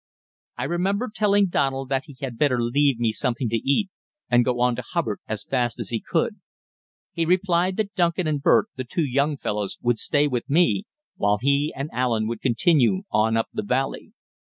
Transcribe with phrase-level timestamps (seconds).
[0.57, 3.91] I remember telling Donald that he had better leave me something to eat,
[4.31, 6.39] and go on to Hubbard as fast as he could.
[7.13, 10.85] He replied that Duncan and Bert, the two young fellows, would stay with me,
[11.17, 14.13] while he and Allen would continue on up the valley.